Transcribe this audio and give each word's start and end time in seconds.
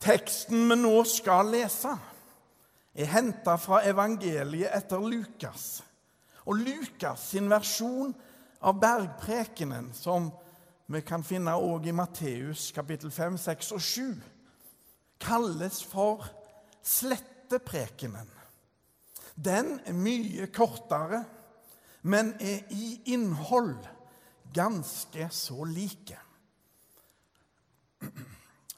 Teksten 0.00 0.64
vi 0.70 0.76
nå 0.80 0.94
skal 1.04 1.50
lese, 1.52 1.92
er 2.96 3.10
henta 3.12 3.56
fra 3.60 3.82
evangeliet 3.86 4.72
etter 4.72 5.02
Lukas. 5.04 5.82
Og 6.48 6.56
Lukas 6.56 7.26
sin 7.34 7.50
versjon 7.52 8.14
av 8.64 8.78
bergprekenen, 8.80 9.90
som 9.94 10.30
vi 10.90 11.02
kan 11.06 11.22
finne 11.24 11.52
også 11.54 11.92
i 11.92 11.94
Matteus 11.94 12.70
kapittel 12.74 13.12
5, 13.12 13.36
6 13.38 13.72
og 13.76 13.82
7, 13.84 14.14
kalles 15.20 15.82
for 15.84 16.24
sletteprekenen. 16.82 18.32
Den 19.36 19.76
er 19.84 19.96
mye 19.96 20.48
kortere, 20.52 21.22
men 22.02 22.32
er 22.40 22.64
i 22.72 22.96
innhold 23.12 23.76
ganske 24.54 25.28
så 25.30 25.64
like. 25.68 26.16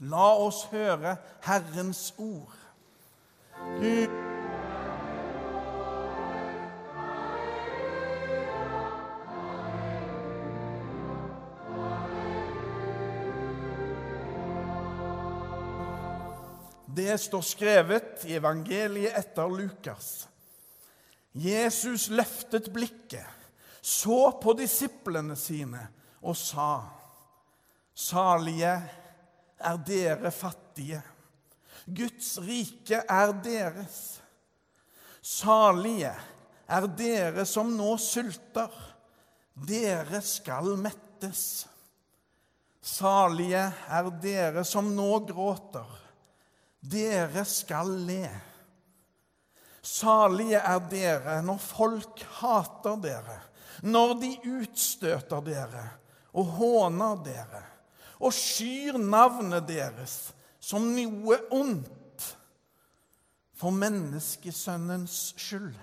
La 0.03 0.33
oss 0.35 0.65
høre 0.73 1.15
Herrens 1.47 2.11
ord. 2.19 2.59
Du 3.79 4.19
Det 16.93 17.15
står 17.21 17.45
skrevet 17.47 18.25
i 18.29 18.35
evangeliet 18.37 19.15
etter 19.17 19.49
Lukas. 19.49 20.27
Jesus 21.33 22.11
løftet 22.13 22.69
blikket, 22.75 23.25
så 23.81 24.35
på 24.43 24.53
disiplene 24.59 25.37
sine 25.39 25.87
og 26.21 26.37
sa:" 26.37 26.83
Salige 27.95 28.75
er 29.63 29.81
dere 29.87 30.31
fattige. 30.35 31.03
Guds 31.87 32.37
rike 32.43 33.03
er 33.09 33.33
deres. 33.43 34.21
Salige 35.23 36.13
er 36.67 36.87
dere 36.99 37.47
som 37.47 37.73
nå 37.77 37.97
sulter. 38.01 38.73
Dere 39.55 40.23
skal 40.25 40.75
mettes. 40.81 41.67
Salige 42.83 43.67
er 43.87 44.11
dere 44.23 44.65
som 44.67 44.91
nå 44.97 45.11
gråter. 45.29 45.99
Dere 46.81 47.45
skal 47.47 47.93
le. 48.07 48.25
Salige 49.83 50.59
er 50.63 50.81
dere 50.91 51.41
når 51.43 51.59
folk 51.63 52.23
hater 52.39 52.99
dere, 53.03 53.39
når 53.83 54.15
de 54.21 54.31
utstøter 54.61 55.43
dere 55.47 55.85
og 56.39 56.55
håner 56.59 57.23
dere 57.27 57.63
og 58.23 58.35
skyr 58.35 58.99
navnet 59.03 59.67
deres 59.67 60.17
som 60.63 60.85
noe 60.95 61.39
ondt 61.51 62.29
for 63.59 63.75
menneskesønnens 63.75 65.33
skyld. 65.39 65.75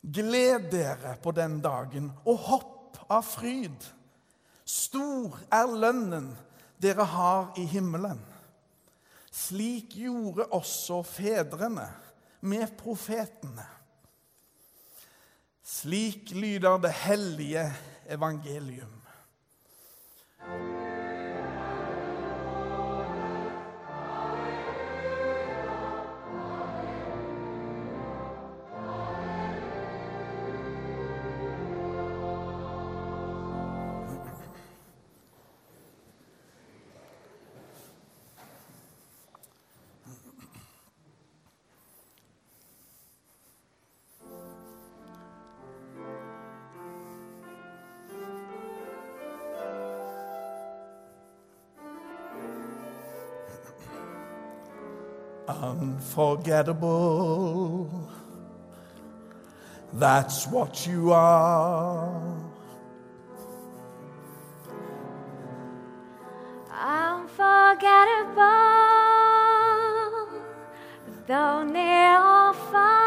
Gled 0.00 0.70
dere 0.72 1.16
på 1.22 1.32
den 1.36 1.58
dagen 1.64 2.10
og 2.24 2.40
hopp 2.48 3.00
av 3.12 3.24
fryd. 3.26 3.76
Stor 4.66 5.36
er 5.52 5.70
lønnen 5.70 6.32
dere 6.82 7.06
har 7.08 7.52
i 7.60 7.66
himmelen. 7.68 8.20
Slik 9.36 9.98
gjorde 10.00 10.48
også 10.56 11.02
fedrene 11.06 11.88
med 12.40 12.72
profetene. 12.78 13.66
Slik 15.66 16.30
lyder 16.30 16.78
det 16.78 16.92
hellige 16.92 17.66
evangelium. 18.08 19.02
Unforgettable. 55.48 57.88
That's 59.92 60.46
what 60.46 60.86
you 60.86 61.12
are. 61.12 62.22
Unforgettable, 66.70 68.36
though 71.26 71.64
near 71.64 72.18
or 72.18 72.52
far. 72.52 73.06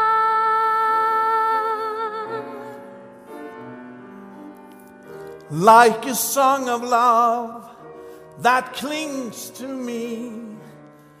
Like 5.50 6.06
a 6.06 6.14
song 6.14 6.68
of 6.68 6.82
love 6.82 7.68
that 8.38 8.74
clings 8.74 9.50
to 9.50 9.66
me 9.66 10.49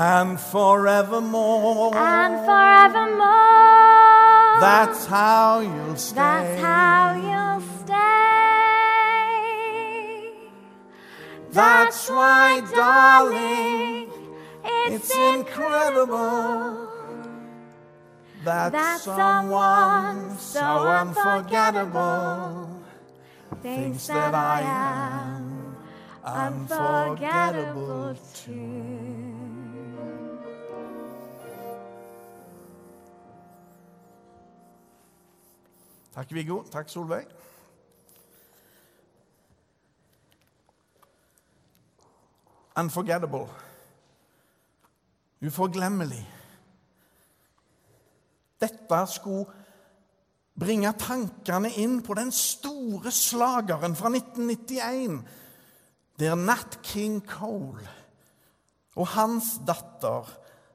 And 0.00 0.40
forevermore? 0.40 1.94
And 1.94 2.44
forevermore, 2.46 3.20
That's 4.60 5.04
how 5.06 5.60
you'll 5.60 5.96
stay. 5.96 6.14
that's 6.14 6.60
how 6.62 7.12
you'll 7.28 7.60
stay. 7.84 8.00
That's 11.52 12.08
why, 12.08 12.62
darling, 12.74 14.08
it's, 14.64 15.10
It's 15.10 15.14
incredible 15.16 16.88
that, 18.44 18.72
That 18.72 19.00
someone 19.00 20.38
someone 20.38 20.38
so 20.38 20.60
so 20.60 20.88
unforgettable 20.88 22.70
thinks 23.62 24.06
that 24.06 24.34
I 24.34 24.62
am 24.62 25.76
unforgettable 26.24 28.16
too. 28.34 29.29
Takk, 36.14 36.32
Viggo. 36.34 36.62
Takk, 36.70 36.88
Solveig. 36.88 37.26
Unforgettable. 42.76 43.46
Uforglemmelig. 45.46 46.24
Dette 48.60 49.06
skulle 49.06 49.46
bringe 50.60 50.92
tankene 50.98 51.70
inn 51.80 52.00
på 52.04 52.14
den 52.18 52.32
store 52.34 53.12
slageren 53.14 53.94
fra 53.96 54.10
1991, 54.12 55.22
der 56.20 56.34
Nat 56.36 56.80
King 56.82 57.22
Cole 57.24 57.86
og 58.96 59.08
hans 59.14 59.54
datter 59.66 60.28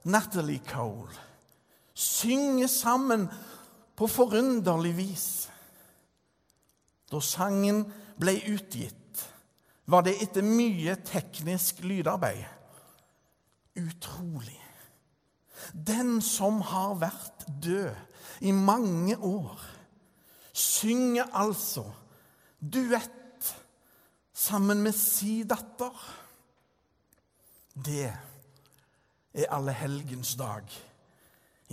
Natalie 0.04 0.64
Cole 0.66 1.14
synger 1.96 2.68
sammen 2.68 3.28
på 3.96 4.08
forunderlig 4.12 4.94
vis. 4.98 5.28
Da 7.12 7.22
sangen 7.24 7.86
ble 8.20 8.38
utgitt, 8.52 9.24
var 9.86 10.06
det 10.06 10.18
etter 10.24 10.46
mye 10.46 10.98
teknisk 11.06 11.84
lydarbeid. 11.86 12.46
Utrolig. 13.76 14.60
Den 15.72 16.20
som 16.24 16.62
har 16.66 16.98
vært 17.02 17.46
død 17.64 18.46
i 18.46 18.52
mange 18.52 19.18
år, 19.18 19.60
synger 20.56 21.32
altså 21.36 21.86
duett 22.60 23.52
sammen 24.36 24.84
med 24.84 24.96
si 24.98 25.44
datter. 25.48 25.96
Det 27.76 28.08
er 29.36 29.52
allehelgensdag 29.52 30.72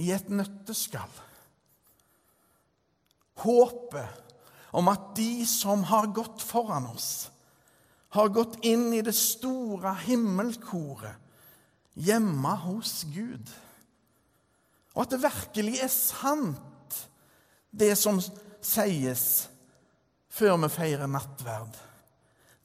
i 0.02 0.10
et 0.14 0.30
nøtteskall. 0.30 1.12
Håpet 3.42 4.18
om 4.72 4.88
at 4.88 5.12
de 5.16 5.46
som 5.46 5.84
har 5.84 6.08
gått 6.14 6.42
foran 6.42 6.86
oss, 6.92 7.30
har 8.12 8.28
gått 8.32 8.58
inn 8.64 8.92
i 8.92 9.02
det 9.04 9.14
store 9.16 9.94
himmelkoret 10.04 11.16
hjemme 11.94 12.54
hos 12.64 13.02
Gud. 13.12 13.50
Og 14.92 15.04
at 15.04 15.14
det 15.14 15.22
virkelig 15.22 15.78
er 15.80 15.92
sant, 15.92 16.98
det 17.72 17.94
som 17.96 18.20
sies 18.60 19.24
før 20.32 20.58
vi 20.64 20.70
feirer 20.72 21.08
nattverd. 21.08 21.72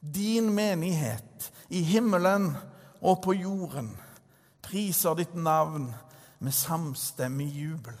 Din 0.00 0.52
menighet 0.54 1.48
i 1.72 1.80
himmelen 1.84 2.52
og 3.00 3.22
på 3.24 3.34
jorden 3.36 3.90
priser 4.64 5.16
ditt 5.18 5.34
navn 5.34 5.88
med 6.44 6.54
samstemmig 6.54 7.48
jubel. 7.56 7.96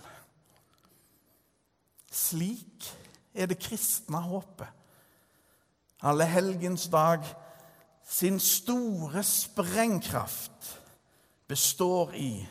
Slik 2.10 2.88
er 3.34 3.46
det 3.46 3.58
kristne 3.62 4.20
håpet. 4.24 4.68
Alle 6.02 6.26
helgens 6.30 6.86
dag 6.88 7.24
sin 8.08 8.40
store 8.40 9.22
sprengkraft 9.22 10.80
består 11.48 12.14
i 12.16 12.48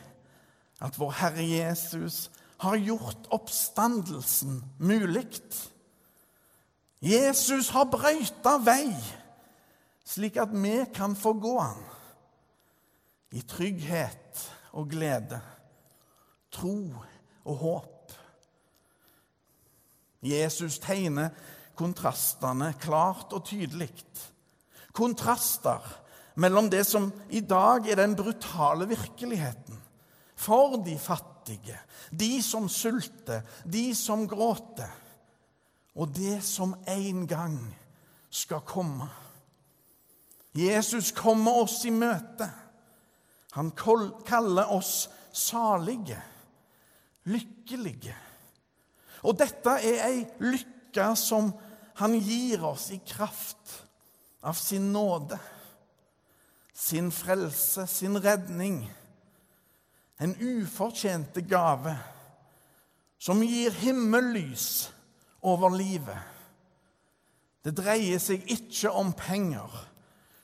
at 0.80 0.98
vår 0.98 1.10
Herre 1.10 1.46
Jesus 1.48 2.30
har 2.58 2.76
gjort 2.76 3.26
oppstandelsen 3.30 4.62
mulig. 4.78 5.40
Jesus 7.02 7.70
har 7.74 7.90
brøyta 7.90 8.56
vei, 8.62 8.94
slik 10.06 10.38
at 10.38 10.54
vi 10.54 10.80
kan 10.94 11.16
få 11.16 11.32
gå 11.38 11.58
han 11.58 11.82
i 13.34 13.42
trygghet 13.42 14.42
og 14.72 14.88
glede, 14.90 15.40
tro 16.50 16.94
og 17.44 17.56
håp. 17.56 17.97
Jesus 20.22 20.78
tegner 20.82 21.30
kontrastene 21.78 22.72
klart 22.80 23.32
og 23.36 23.44
tydelig. 23.46 23.90
Kontraster 24.92 25.84
mellom 26.38 26.70
det 26.70 26.84
som 26.86 27.10
i 27.30 27.40
dag 27.40 27.86
er 27.86 28.00
den 28.00 28.16
brutale 28.18 28.88
virkeligheten 28.90 29.78
for 30.38 30.78
de 30.86 30.94
fattige, 30.98 31.78
de 32.10 32.42
som 32.42 32.68
sulter, 32.70 33.42
de 33.64 33.90
som 33.94 34.26
gråter, 34.30 34.90
og 35.98 36.12
det 36.14 36.38
som 36.46 36.76
en 36.86 37.26
gang 37.26 37.58
skal 38.30 38.62
komme. 38.62 39.08
Jesus 40.54 41.10
kommer 41.14 41.62
oss 41.64 41.82
i 41.86 41.90
møte. 41.94 42.46
Han 43.58 43.72
kaller 43.74 44.70
oss 44.70 45.08
salige, 45.34 46.18
lykkelige. 47.26 48.14
Og 49.22 49.38
dette 49.38 49.78
er 49.82 50.04
ei 50.06 50.22
lykke 50.42 51.10
som 51.18 51.50
han 51.98 52.14
gir 52.22 52.62
oss 52.68 52.90
i 52.94 53.00
kraft 53.02 53.80
av 54.46 54.54
sin 54.54 54.92
nåde, 54.94 55.38
sin 56.74 57.10
frelse, 57.10 57.86
sin 57.90 58.18
redning 58.22 58.84
en 60.18 60.34
ufortjente 60.40 61.40
gave 61.40 61.96
som 63.18 63.42
gir 63.42 63.70
himmellys 63.70 64.90
over 65.42 65.70
livet. 65.70 66.18
Det 67.62 67.74
dreier 67.78 68.18
seg 68.22 68.46
ikke 68.50 68.90
om 68.94 69.12
penger, 69.14 69.70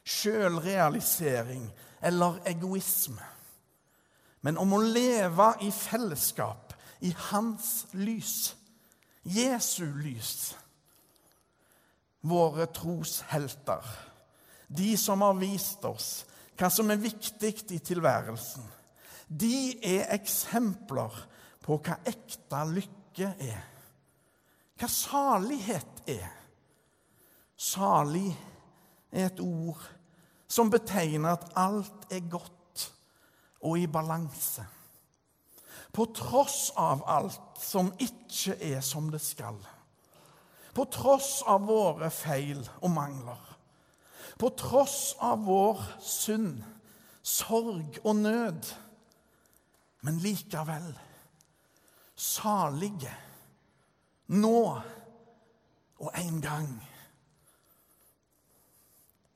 sjølrealisering 0.04 1.66
eller 2.04 2.38
egoisme, 2.50 3.22
men 4.44 4.58
om 4.60 4.74
å 4.76 4.82
leve 4.82 5.48
i 5.64 5.70
fellesskap 5.74 6.74
i 7.06 7.14
hans 7.30 7.86
lys, 7.96 8.54
Jesu 9.24 9.86
lys. 10.02 10.54
Våre 12.24 12.66
troshelter, 12.72 13.84
de 14.68 14.94
som 14.96 15.20
har 15.20 15.36
vist 15.36 15.84
oss 15.84 16.24
hva 16.54 16.70
som 16.70 16.88
er 16.92 17.02
viktig 17.02 17.50
i 17.74 17.80
tilværelsen 17.82 18.64
de 19.28 19.78
er 19.82 20.10
eksempler 20.14 21.14
på 21.64 21.78
hva 21.80 21.96
ekte 22.06 22.60
lykke 22.70 23.30
er. 23.40 23.62
Hva 24.78 24.90
salighet 24.90 26.02
er. 26.10 26.30
Salig 27.56 28.28
er 29.14 29.30
et 29.30 29.40
ord 29.40 29.80
som 30.50 30.70
betegner 30.70 31.34
at 31.34 31.46
alt 31.56 32.12
er 32.12 32.26
godt 32.30 32.88
og 33.64 33.78
i 33.80 33.86
balanse. 33.88 34.66
På 35.94 36.06
tross 36.11 36.73
av 36.76 37.05
alt 37.06 37.61
som 37.62 37.93
ikke 38.02 38.56
er 38.58 38.81
som 38.82 39.11
det 39.12 39.23
skal. 39.23 39.58
På 40.75 40.88
tross 40.91 41.38
av 41.46 41.69
våre 41.69 42.11
feil 42.11 42.64
og 42.81 42.91
mangler. 42.91 43.43
På 44.38 44.50
tross 44.58 45.14
av 45.23 45.44
vår 45.46 45.85
synd, 46.02 46.64
sorg 47.23 48.00
og 48.02 48.19
nød 48.25 48.75
men 50.05 50.19
likevel 50.20 50.91
salige 52.17 53.12
nå 54.37 54.58
og 56.05 56.11
en 56.20 56.41
gang. 56.44 56.69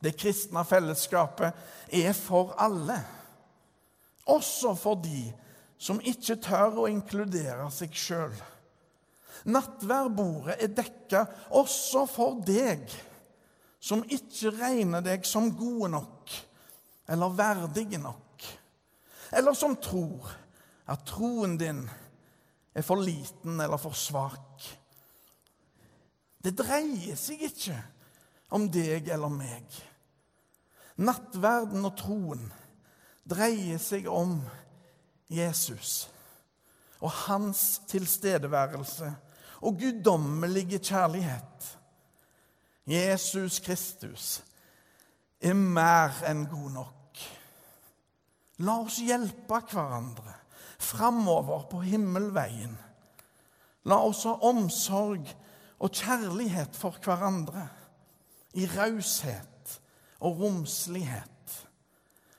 Det 0.04 0.12
kristne 0.20 0.62
fellesskapet 0.68 1.56
er 1.96 2.12
for 2.14 2.52
alle, 2.60 2.98
også 4.28 4.74
for 4.78 5.00
de 5.00 5.24
som 5.78 6.00
ikke 6.02 6.38
tør 6.42 6.82
å 6.82 6.88
inkludere 6.90 7.68
seg 7.74 7.94
sjøl. 7.94 8.34
Nattværbordet 9.48 10.58
er 10.58 10.72
dekka 10.74 11.22
også 11.56 12.04
for 12.10 12.40
deg 12.46 12.90
som 13.78 14.02
ikke 14.02 14.50
regner 14.58 15.04
deg 15.06 15.26
som 15.26 15.52
gode 15.54 15.92
nok 15.94 16.34
eller 17.08 17.36
verdige 17.38 18.00
nok, 18.02 18.44
eller 19.38 19.54
som 19.56 19.78
tror 19.80 20.26
at 20.90 21.06
troen 21.08 21.54
din 21.60 21.84
er 22.74 22.84
for 22.84 23.00
liten 23.00 23.60
eller 23.60 23.80
for 23.80 23.96
svak. 23.96 24.66
Det 26.38 26.52
dreier 26.58 27.16
seg 27.18 27.46
ikke 27.48 27.78
om 28.56 28.68
deg 28.72 29.08
eller 29.12 29.32
meg. 29.32 29.66
Nattverden 30.98 31.86
og 31.86 31.94
troen 31.98 32.44
dreier 33.28 33.80
seg 33.82 34.08
om 34.10 34.38
Jesus 35.28 36.10
og 37.00 37.10
hans 37.10 37.82
tilstedeværelse 37.88 39.14
og 39.60 39.78
guddommelige 39.78 40.78
kjærlighet. 40.78 41.78
Jesus 42.86 43.60
Kristus 43.60 44.42
er 45.40 45.54
mer 45.54 46.22
enn 46.26 46.46
god 46.50 46.70
nok. 46.74 47.22
La 48.58 48.80
oss 48.82 48.98
hjelpe 49.04 49.60
hverandre 49.70 50.34
framover 50.78 51.66
på 51.70 51.82
himmelveien. 51.84 52.74
La 53.86 54.00
oss 54.06 54.24
ha 54.26 54.34
omsorg 54.48 55.28
og 55.78 55.92
kjærlighet 55.94 56.76
for 56.76 56.96
hverandre 57.04 57.68
i 58.58 58.66
raushet 58.66 59.78
og 60.18 60.40
romslighet 60.40 61.28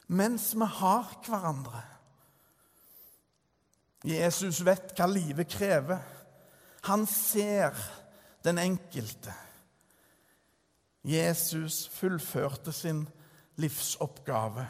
mens 0.09 0.55
vi 0.57 0.65
har 0.65 1.11
hverandre. 1.25 1.83
Jesus 4.05 4.61
vet 4.65 4.93
hva 4.95 5.07
livet 5.11 5.49
krever. 5.51 5.99
Han 6.87 7.05
ser 7.07 7.75
den 8.43 8.57
enkelte. 8.57 9.33
Jesus 11.03 11.87
fullførte 11.91 12.71
sin 12.75 13.05
livsoppgave 13.59 14.65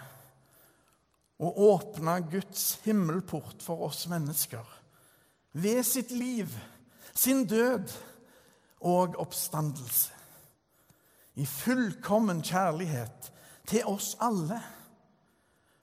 og 1.40 1.60
åpne 1.62 2.20
Guds 2.32 2.80
himmelport 2.84 3.64
for 3.64 3.86
oss 3.88 4.08
mennesker 4.12 4.66
ved 5.54 5.84
sitt 5.84 6.12
liv, 6.12 6.50
sin 7.16 7.46
død 7.48 7.90
og 8.82 9.16
oppstandelse. 9.18 10.14
I 11.36 11.46
fullkommen 11.46 12.42
kjærlighet 12.44 13.32
til 13.68 13.86
oss 13.88 14.16
alle. 14.22 14.60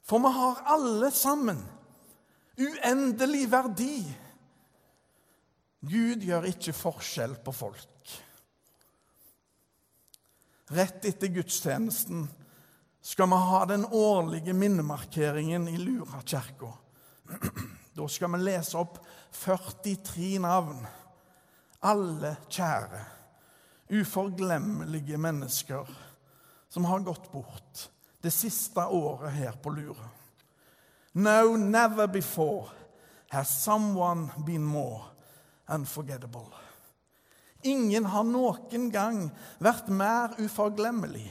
For 0.05 0.21
vi 0.23 0.33
har 0.35 0.63
alle 0.75 1.11
sammen 1.11 1.63
uendelig 2.59 3.45
verdi. 3.53 3.99
Gud 5.87 6.25
gjør 6.25 6.49
ikke 6.51 6.75
forskjell 6.75 7.37
på 7.45 7.55
folk. 7.55 8.15
Rett 10.75 11.05
etter 11.07 11.31
gudstjenesten 11.31 12.25
skal 13.07 13.31
vi 13.31 13.39
ha 13.39 13.61
den 13.71 13.85
årlige 13.87 14.55
minnemarkeringen 14.57 15.69
i 15.71 15.77
Lura 15.79 16.23
kirke. 16.27 16.73
Da 17.95 18.09
skal 18.11 18.33
vi 18.35 18.43
lese 18.43 18.79
opp 18.81 18.99
43 19.45 20.41
navn. 20.43 20.81
Alle 21.87 22.35
kjære, 22.51 23.05
uforglemmelige 23.95 25.21
mennesker 25.23 25.87
som 26.69 26.89
har 26.91 27.05
gått 27.07 27.31
bort 27.31 27.87
det 28.25 28.33
siste 28.35 28.83
året 28.91 29.37
her 29.37 29.55
på 29.63 29.71
Lura. 29.71 30.09
No, 31.17 31.57
never 31.57 32.07
before 32.07 32.69
has 33.31 33.49
someone 33.49 34.31
been 34.45 34.63
more 34.63 35.03
unforgettable. 35.67 36.53
Ingen 37.65 38.05
har 38.05 38.25
noen 38.29 38.91
gang 38.93 39.23
vært 39.65 39.89
mer 39.89 40.35
uforglemmelig. 40.45 41.31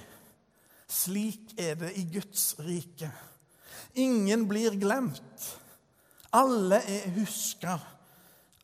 Slik 0.90 1.54
er 1.62 1.78
det 1.78 1.92
i 2.02 2.06
Guds 2.16 2.56
rike. 2.66 3.12
Ingen 4.02 4.48
blir 4.50 4.74
glemt. 4.82 5.46
Alle 6.34 6.82
er 6.82 7.06
huska. 7.20 7.78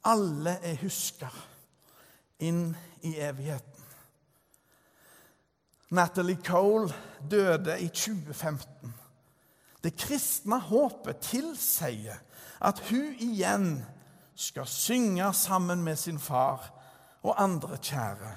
Alle 0.10 0.56
er 0.66 0.82
huska 0.82 1.30
inn 2.42 2.72
i 3.06 3.14
evigheten. 3.22 3.86
Natalie 5.94 6.42
Cole 6.42 6.90
døde 7.30 7.78
i 7.78 7.92
2015. 7.94 8.98
Det 9.84 9.96
kristne 9.98 10.60
håpet 10.62 11.24
tilsier 11.26 12.20
at 12.62 12.80
hun 12.90 13.16
igjen 13.20 13.70
skal 14.36 14.68
synge 14.70 15.34
sammen 15.34 15.84
med 15.84 15.98
sin 15.98 16.20
far 16.20 16.70
og 17.22 17.42
andre 17.42 17.78
kjære 17.78 18.36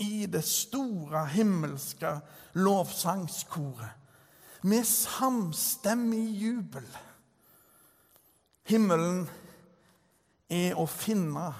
i 0.00 0.26
det 0.26 0.44
store 0.44 1.26
himmelske 1.26 2.14
lovsangskoret 2.52 3.90
med 4.62 4.84
samstemmig 4.84 6.24
jubel. 6.40 6.86
Himmelen 8.68 9.28
er 10.50 10.78
å 10.78 10.86
finne 10.86 11.50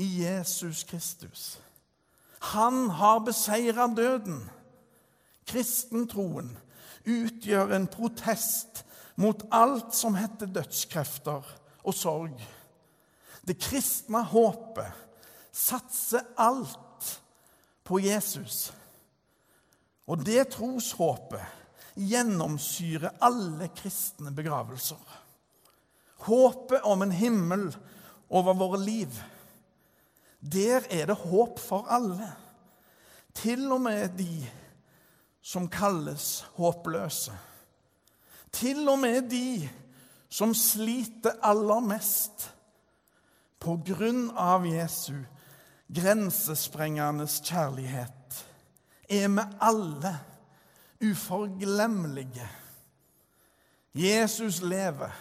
i 0.00 0.06
Jesus 0.22 0.84
Kristus. 0.88 1.58
Han 2.54 2.90
har 2.90 3.24
beseira 3.24 3.86
døden. 3.96 4.44
Kristentroen 5.46 6.54
utgjør 7.04 7.74
en 7.76 7.86
protest 7.90 8.84
mot 9.20 9.44
alt 9.54 9.94
som 9.94 10.16
heter 10.18 10.50
dødskrefter 10.50 11.46
og 11.84 11.94
sorg. 11.94 12.38
Det 13.44 13.58
kristne 13.60 14.22
håpet 14.24 15.02
satser 15.54 16.24
alt 16.40 17.10
på 17.84 18.00
Jesus. 18.02 18.72
Og 20.08 20.24
det 20.24 20.48
troshåpet 20.56 21.44
gjennomsyrer 21.94 23.14
alle 23.22 23.68
kristne 23.76 24.32
begravelser. 24.34 25.00
Håpet 26.24 26.84
om 26.88 27.04
en 27.04 27.12
himmel 27.14 27.68
over 28.28 28.56
våre 28.58 28.80
liv. 28.80 29.12
Der 30.40 30.84
er 30.90 31.06
det 31.08 31.20
håp 31.22 31.60
for 31.60 31.88
alle. 31.92 32.32
Til 33.34 33.66
og 33.72 33.84
med 33.84 34.16
de 34.18 34.44
som 35.44 35.68
kalles 35.68 36.46
håpløse. 36.56 37.32
Til 38.54 38.88
og 38.88 38.98
med 39.02 39.28
de 39.28 39.68
som 40.32 40.54
sliter 40.56 41.36
aller 41.44 41.84
mest 41.84 42.48
på 43.60 43.76
grunn 43.86 44.30
av 44.40 44.64
Jesu 44.66 45.20
grensesprengende 45.94 47.26
kjærlighet, 47.28 48.44
er 49.10 49.28
vi 49.28 49.44
alle 49.60 50.14
uforglemmelige. 51.04 52.48
Jesus 53.94 54.62
lever, 54.62 55.12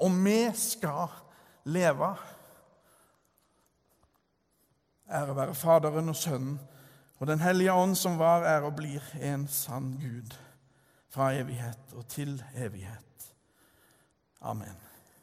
og 0.00 0.14
vi 0.24 0.40
skal 0.56 1.10
leve. 1.64 2.14
Ære 5.10 5.36
være 5.36 5.54
Faderen 5.54 6.08
og 6.08 6.16
Sønnen 6.16 6.60
og 7.20 7.26
Den 7.26 7.40
hellige 7.40 7.72
ånd, 7.72 7.96
som 7.96 8.18
var, 8.18 8.46
er 8.48 8.64
og 8.64 8.78
blir 8.78 9.04
en 9.20 9.48
sann 9.48 9.92
Gud 10.00 10.36
fra 11.12 11.32
evighet 11.36 11.92
og 11.92 12.06
til 12.08 12.38
evighet. 12.56 13.26
Amen. 14.40 14.89